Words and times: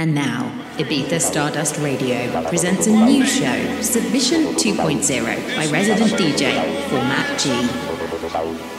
And 0.00 0.14
now, 0.14 0.52
Ibiza 0.76 1.20
Stardust 1.20 1.76
Radio 1.78 2.30
presents 2.48 2.86
a 2.86 2.92
new 2.92 3.26
show, 3.26 3.82
Submission 3.82 4.54
2.0, 4.54 5.56
by 5.56 5.66
resident 5.72 6.12
DJ 6.12 6.54
Format 6.88 7.36
G. 7.36 7.50
DJ 7.50 8.78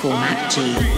Format 0.00 0.50
G. 0.50 0.90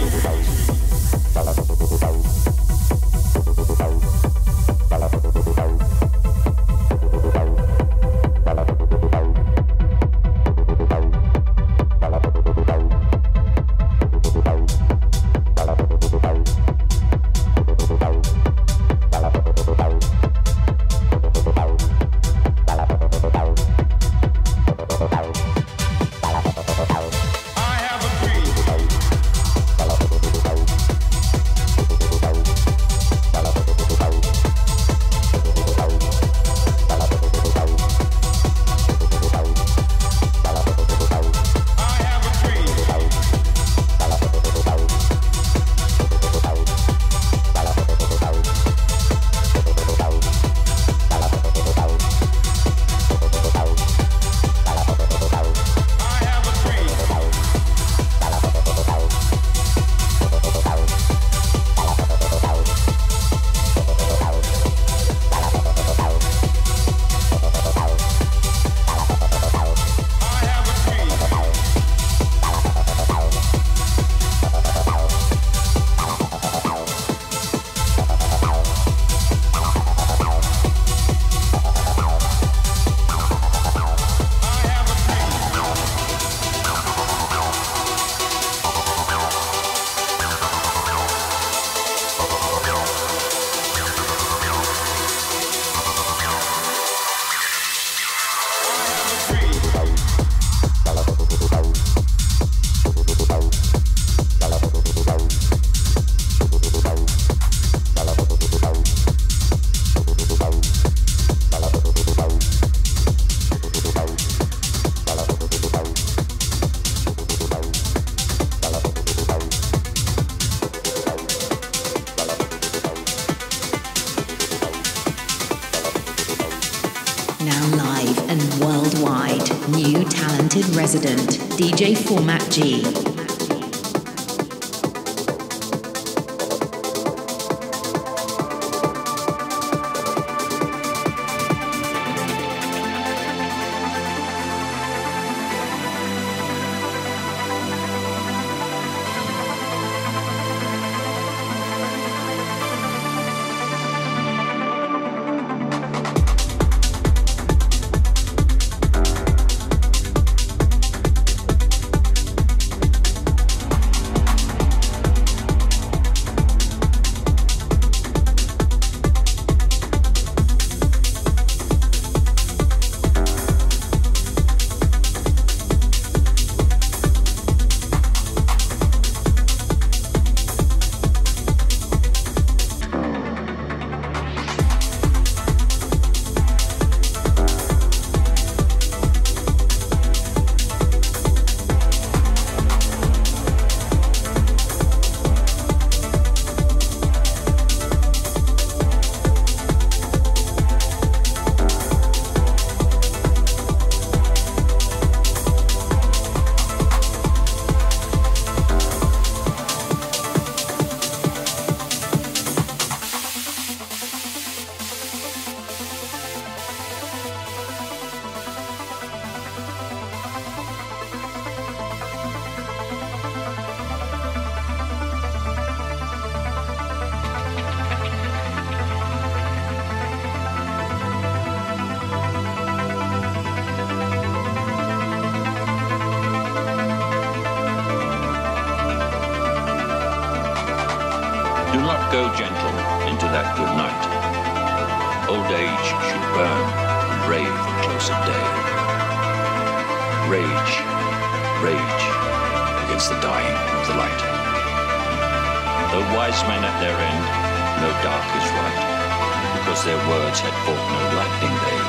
lightning 261.23 261.55
they. 261.63 261.79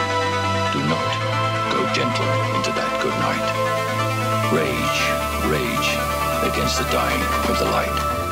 Do 0.75 0.81
not 0.87 1.11
go 1.75 1.81
gentle 1.93 2.31
into 2.55 2.71
that 2.79 2.93
good 3.03 3.17
night. 3.19 3.47
Rage, 4.55 5.01
rage 5.51 5.91
against 6.51 6.79
the 6.79 6.85
dying 6.93 7.23
of 7.51 7.59
the 7.59 7.65
light. 7.65 8.24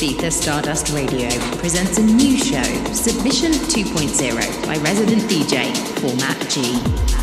Ibiza 0.00 0.32
Stardust 0.32 0.94
Radio 0.94 1.28
presents 1.58 1.98
a 1.98 2.02
new 2.02 2.38
show, 2.38 2.62
Submission 2.94 3.52
2.0 3.52 4.66
by 4.66 4.78
resident 4.78 5.20
DJ 5.24 5.76
Format 6.00 6.48
G. 6.48 7.19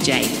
DJ 0.00 0.39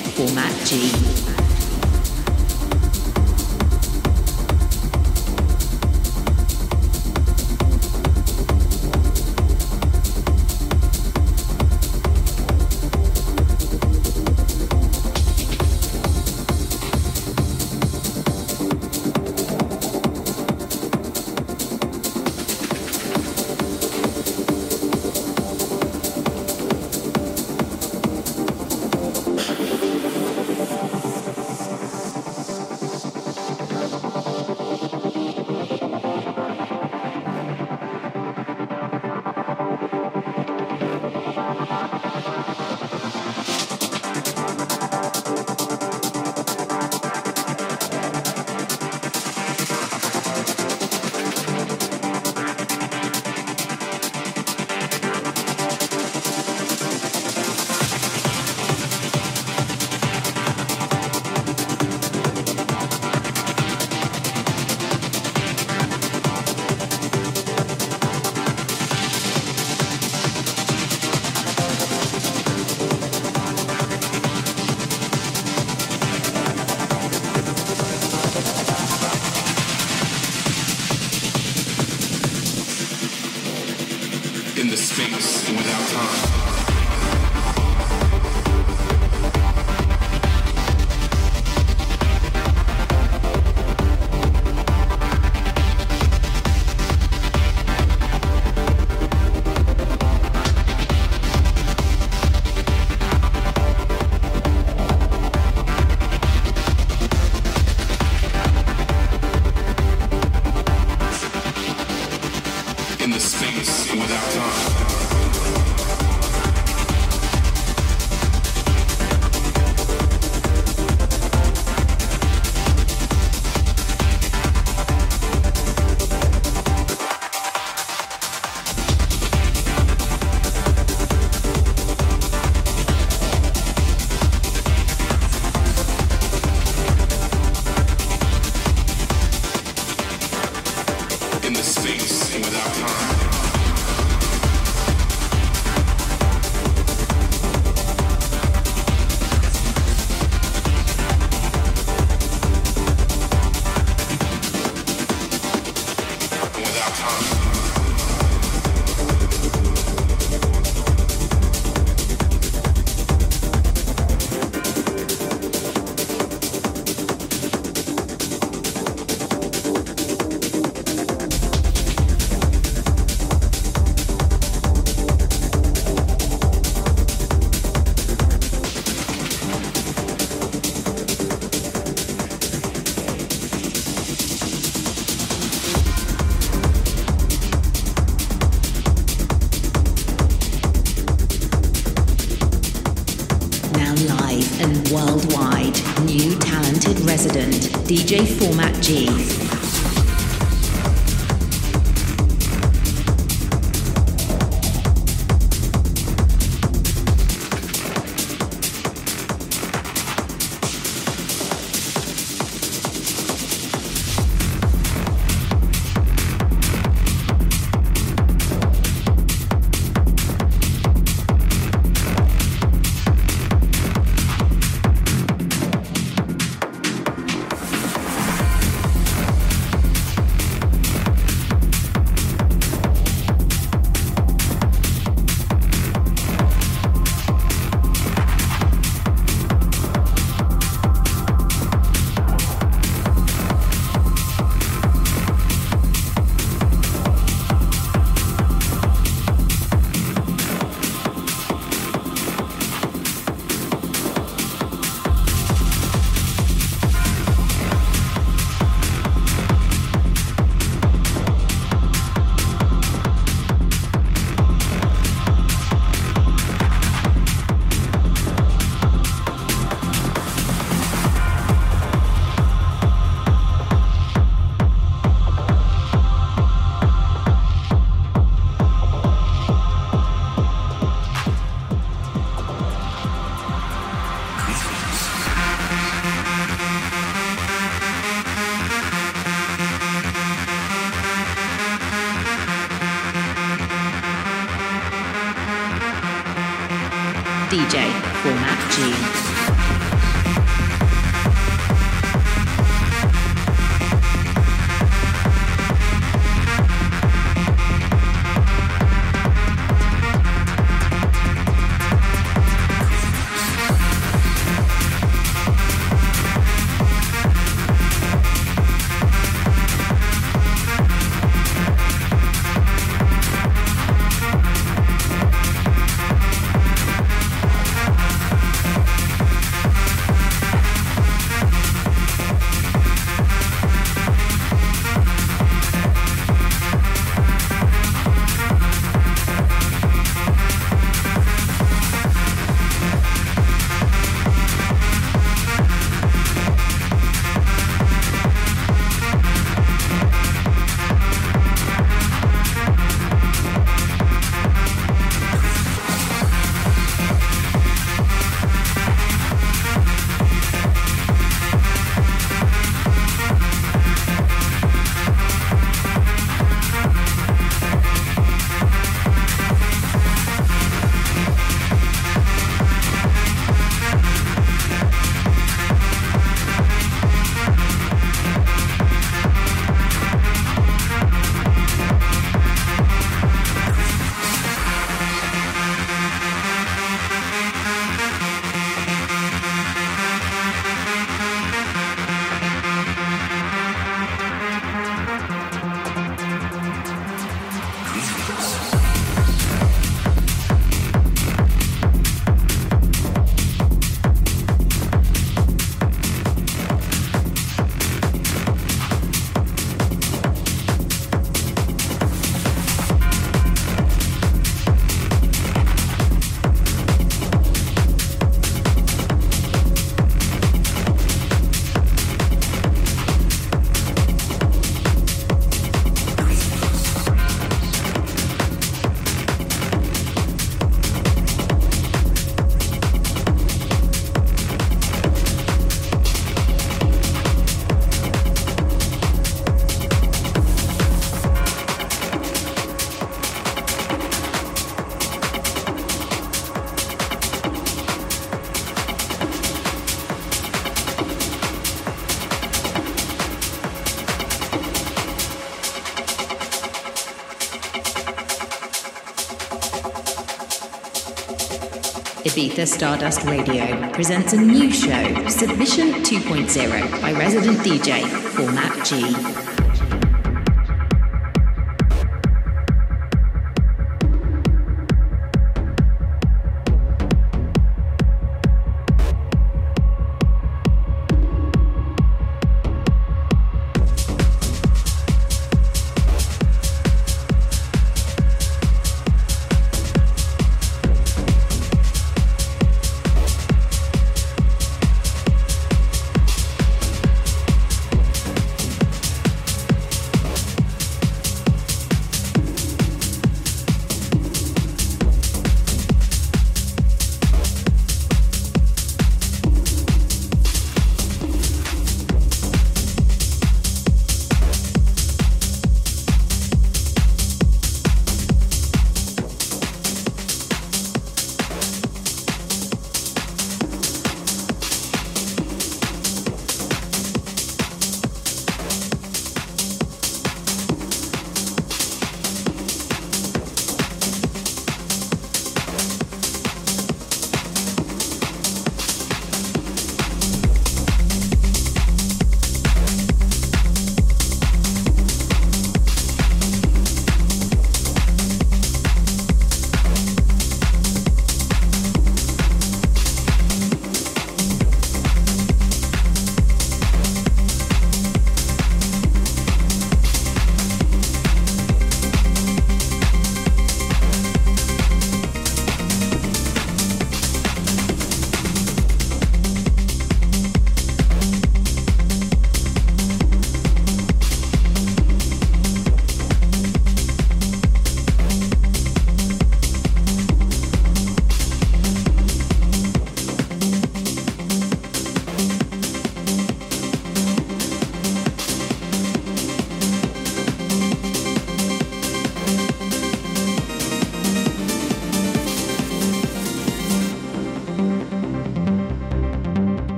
Ibiza 462.40 462.66
Stardust 462.66 463.22
Radio 463.24 463.90
presents 463.90 464.32
a 464.32 464.36
new 464.40 464.72
show, 464.72 465.28
Submission 465.28 465.92
2.0 466.02 467.02
by 467.02 467.12
resident 467.12 467.58
DJ 467.58 468.02
Format 468.08 468.86
G. 468.86 469.49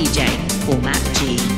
DJ, 0.00 0.24
format 0.64 0.96
G. 1.20 1.49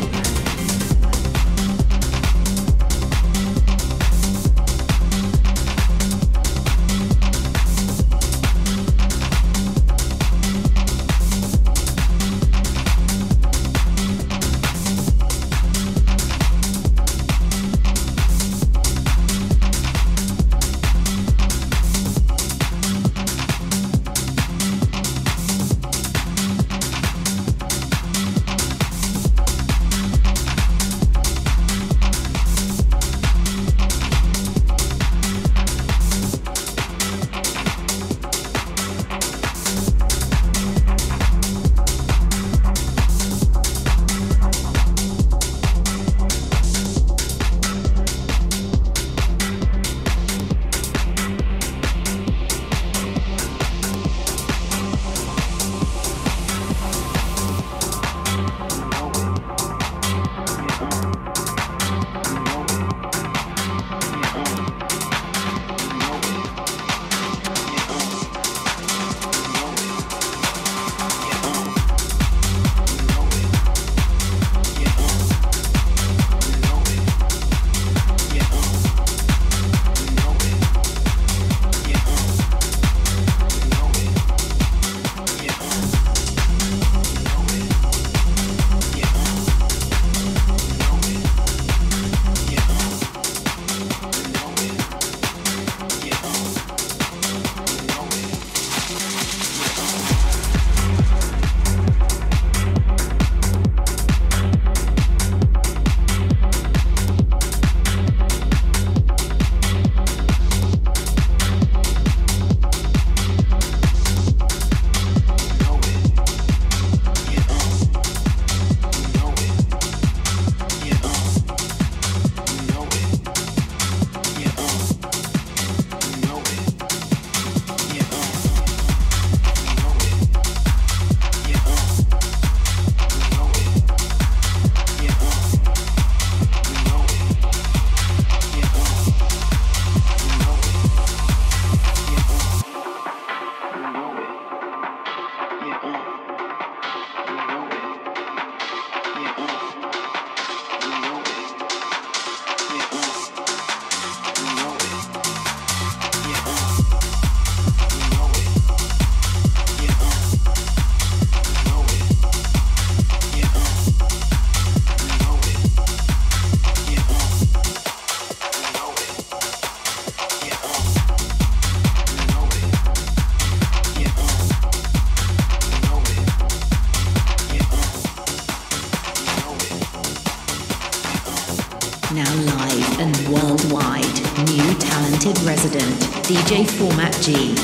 G. 187.22 187.61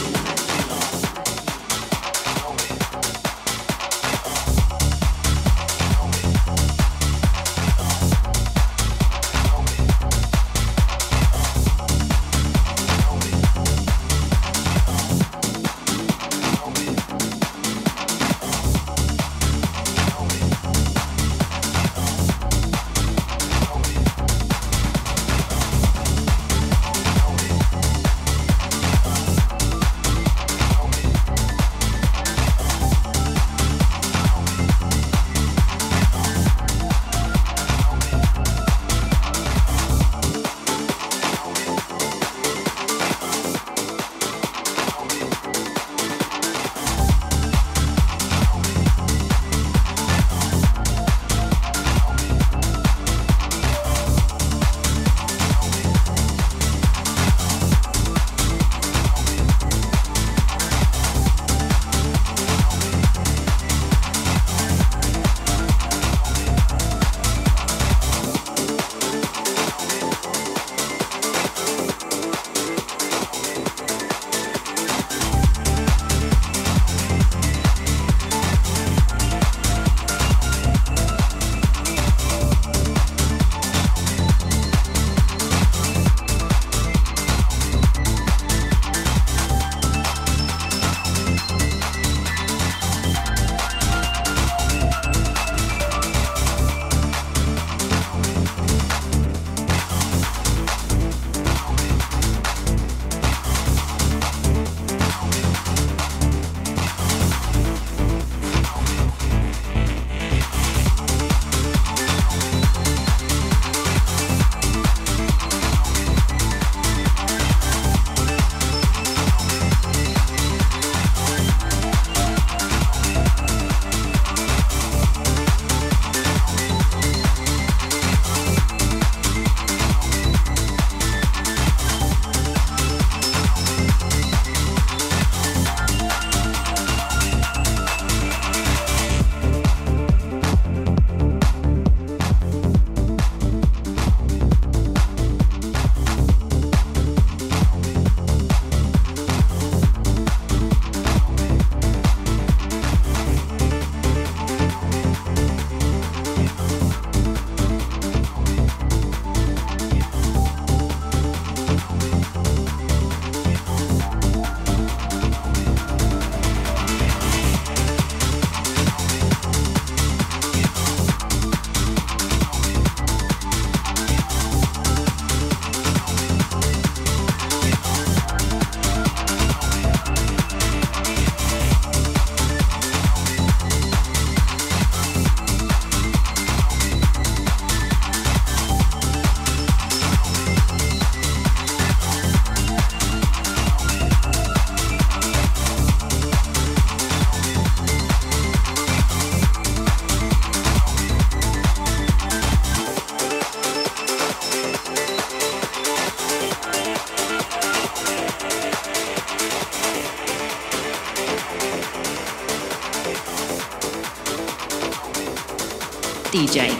DJ 216.49 216.78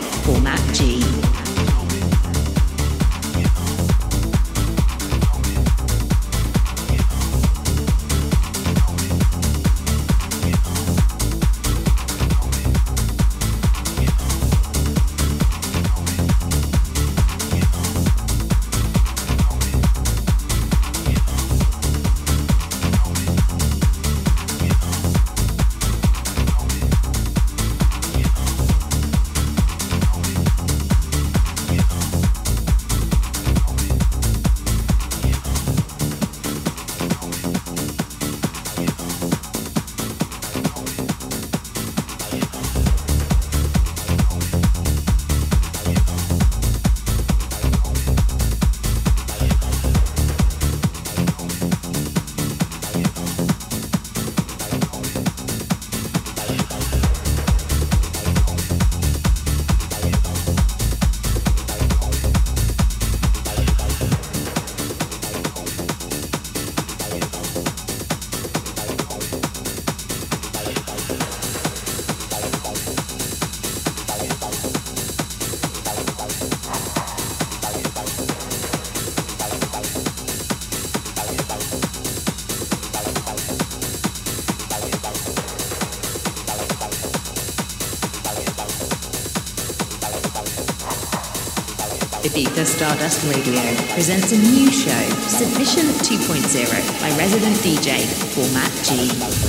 Stardust 92.65 93.23
Radio 93.23 93.75
presents 93.93 94.31
a 94.33 94.37
new 94.37 94.71
show, 94.71 95.09
Submission 95.27 95.85
2.0 96.03 97.01
by 97.01 97.09
resident 97.17 97.55
DJ 97.57 98.05
Format 98.33 98.71
G. 98.83 99.48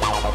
Bye. 0.00 0.34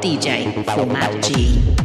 DJ 0.00 0.64
Format 0.64 1.10
G. 1.24 1.77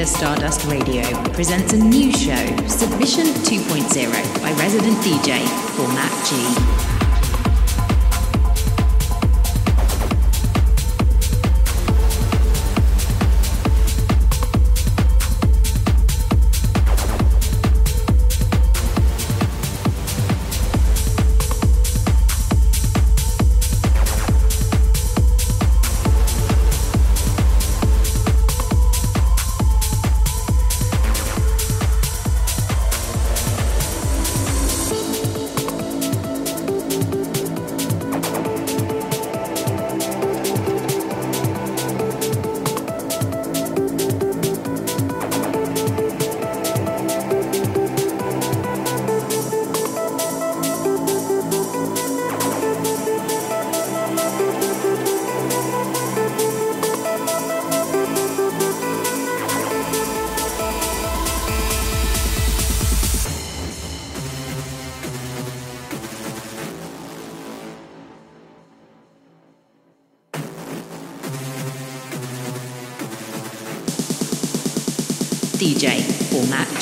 Ibiza 0.00 0.16
Stardust 0.16 0.64
Radio 0.64 1.02
presents 1.32 1.74
a 1.74 1.76
new 1.76 2.10
show, 2.12 2.66
Submission 2.66 3.26
2.0, 3.44 4.42
by 4.42 4.50
resident 4.52 4.96
DJ 5.02 5.46
Format 5.76 6.10
G. 6.26 6.79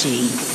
Format 0.09 0.48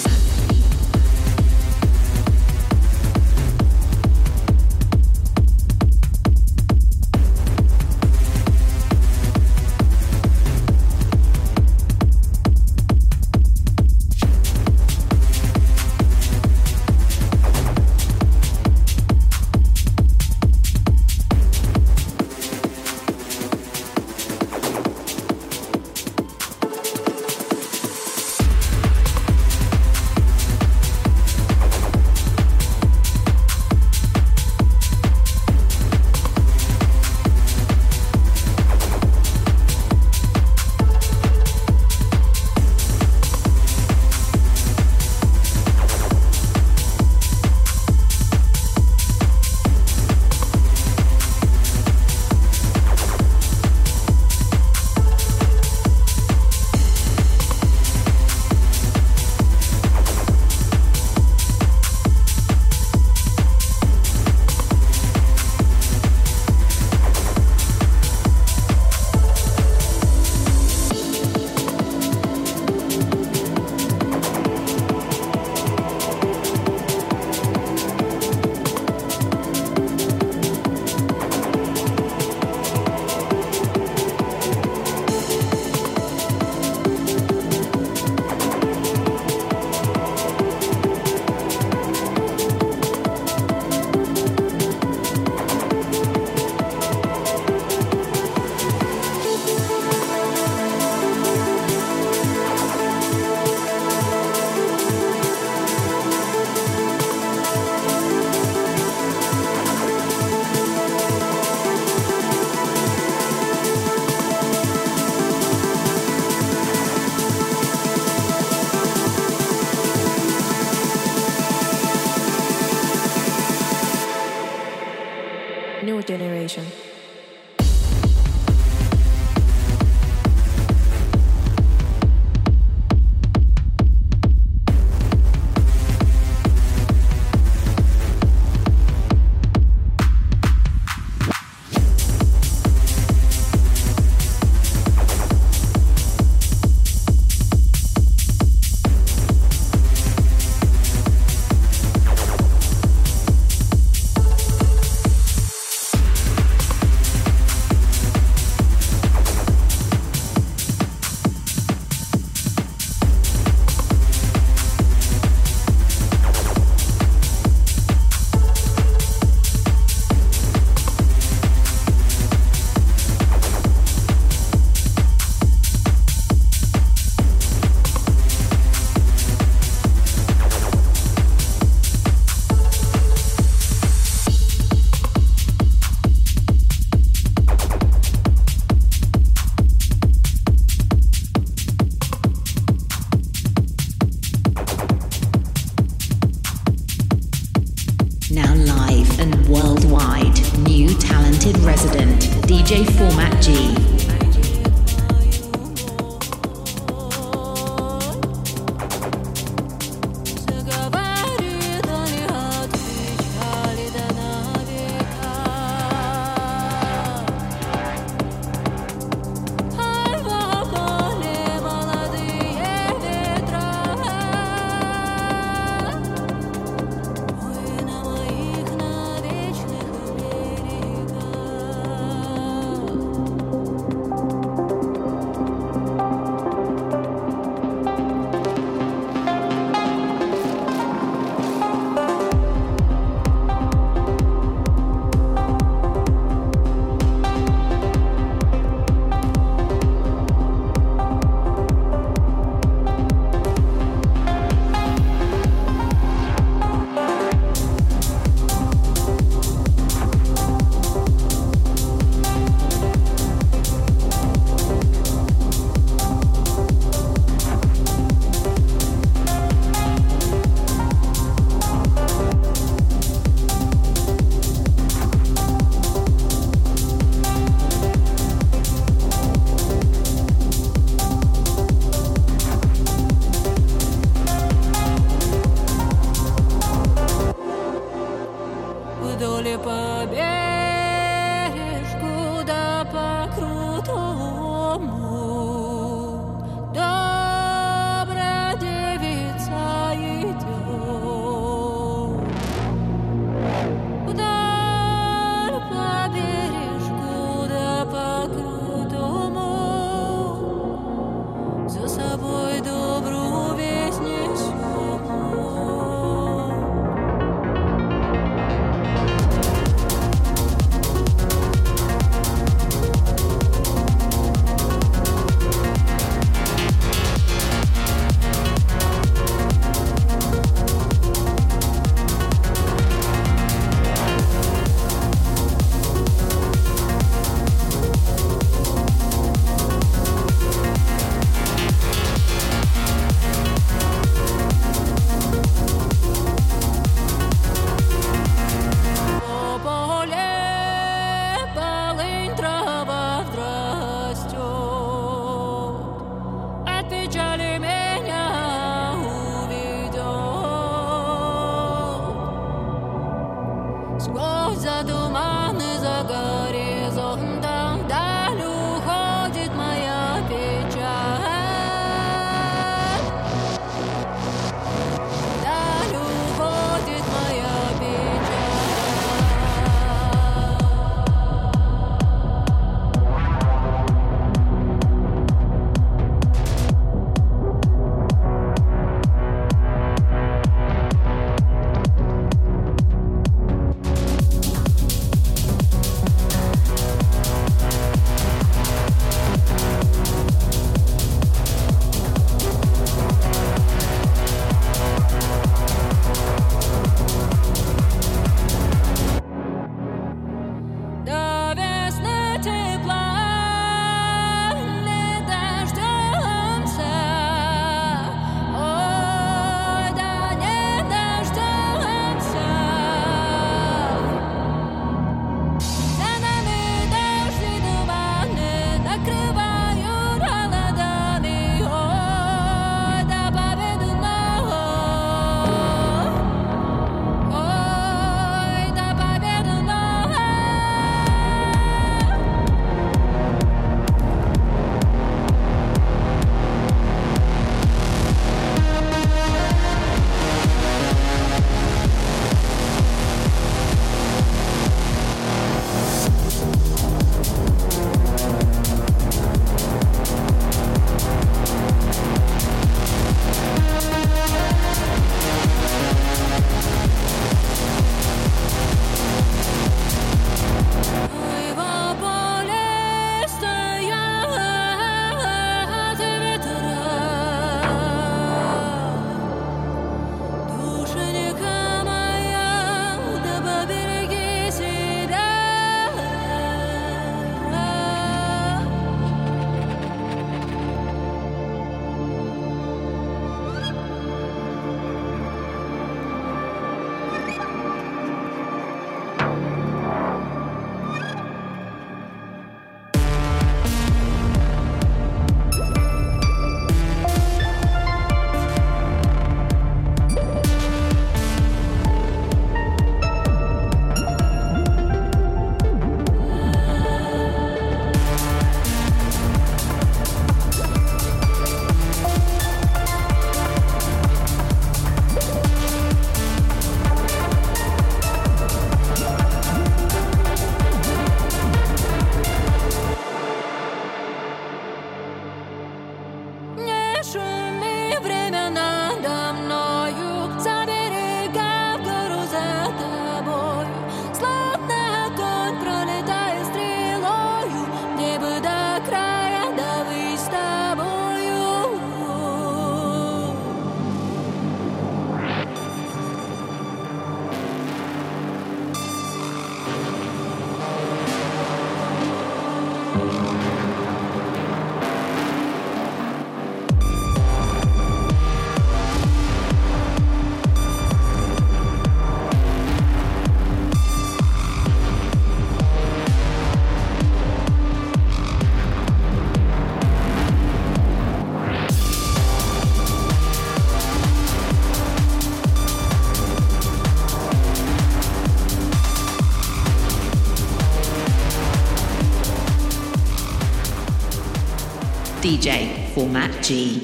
DJ 595.44 595.68
Format 595.94 596.32
G. 596.42 596.83